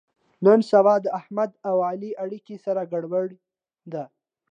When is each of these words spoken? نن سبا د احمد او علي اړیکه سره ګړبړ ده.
نن 0.45 0.59
سبا 0.71 0.95
د 1.01 1.05
احمد 1.19 1.51
او 1.69 1.77
علي 1.89 2.11
اړیکه 2.23 2.55
سره 2.65 2.81
ګړبړ 2.91 3.27
ده. 3.93 4.03